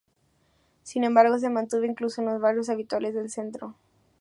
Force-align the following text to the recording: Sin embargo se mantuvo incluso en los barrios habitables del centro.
Sin 0.81 1.03
embargo 1.03 1.37
se 1.37 1.51
mantuvo 1.51 1.83
incluso 1.83 2.21
en 2.21 2.27
los 2.29 2.41
barrios 2.41 2.69
habitables 2.69 3.13
del 3.13 3.29
centro. 3.29 3.75